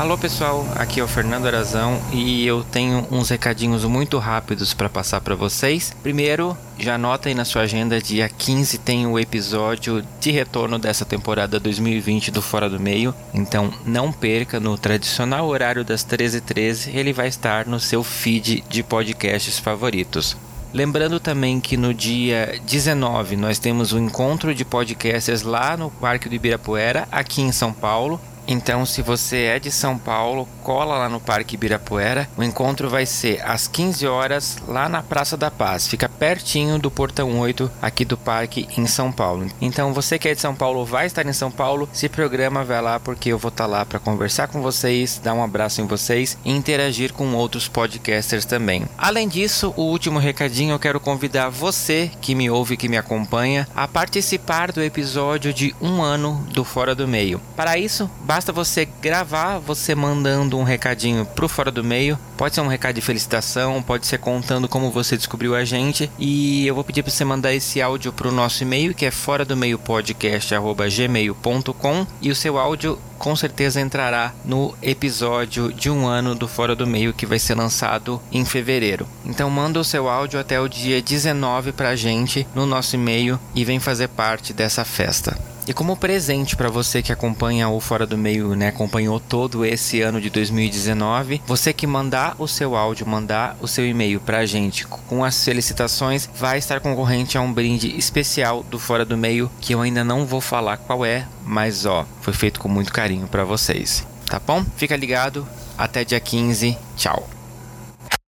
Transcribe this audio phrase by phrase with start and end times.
[0.00, 4.88] Alô pessoal, aqui é o Fernando Arazão e eu tenho uns recadinhos muito rápidos para
[4.88, 5.94] passar para vocês.
[6.02, 11.04] Primeiro, já anota aí na sua agenda, dia 15 tem o episódio de retorno dessa
[11.04, 13.14] temporada 2020 do Fora do Meio.
[13.34, 18.82] Então não perca no tradicional horário das 13h13, ele vai estar no seu feed de
[18.82, 20.34] podcasts favoritos.
[20.72, 25.90] Lembrando também que no dia 19 nós temos o um encontro de podcasters lá no
[25.90, 28.20] Parque do Ibirapuera, aqui em São Paulo.
[28.46, 32.28] Então, se você é de São Paulo, cola lá no Parque Ibirapuera.
[32.36, 35.86] O encontro vai ser às 15 horas lá na Praça da Paz.
[35.86, 39.46] Fica pertinho do Portão 8 aqui do parque em São Paulo.
[39.60, 42.80] Então, você que é de São Paulo, vai estar em São Paulo, se programa, vai
[42.82, 46.36] lá porque eu vou estar lá para conversar com vocês, dar um abraço em vocês
[46.44, 48.84] e interagir com outros podcasters também.
[48.98, 53.66] Além disso, o último recadinho eu quero convidar você que me ouve, que me acompanha,
[53.74, 57.40] a participar do episódio de um ano do Fora do Meio.
[57.56, 62.16] Para isso, basta você gravar, você mandando um recadinho pro Fora do Meio.
[62.36, 66.08] Pode ser um recado de felicitação, pode ser contando como você descobriu a gente.
[66.16, 69.44] E eu vou pedir para você mandar esse áudio pro nosso e-mail, que é fora
[69.44, 76.32] do meio podcast@gmail.com, e o seu áudio com certeza entrará no episódio de um ano
[76.32, 79.08] do Fora do Meio que vai ser lançado em fevereiro.
[79.26, 83.64] Então manda o seu áudio até o dia 19 pra gente no nosso e-mail e
[83.64, 85.49] vem fazer parte dessa festa.
[85.70, 90.02] E como presente para você que acompanha o Fora do Meio, né, acompanhou todo esse
[90.02, 94.46] ano de 2019, você que mandar o seu áudio, mandar o seu e-mail para a
[94.46, 99.48] gente com as felicitações, vai estar concorrente a um brinde especial do Fora do Meio
[99.60, 103.28] que eu ainda não vou falar qual é, mas ó, foi feito com muito carinho
[103.28, 104.04] para vocês.
[104.26, 104.64] Tá bom?
[104.76, 105.46] Fica ligado.
[105.78, 106.76] Até dia 15.
[106.96, 107.39] Tchau.